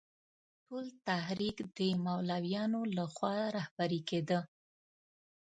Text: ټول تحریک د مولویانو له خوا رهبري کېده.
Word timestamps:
ټول 0.65 0.85
تحریک 1.07 1.57
د 1.77 1.79
مولویانو 2.05 2.81
له 2.95 3.05
خوا 3.13 3.35
رهبري 3.57 4.01
کېده. 4.09 4.39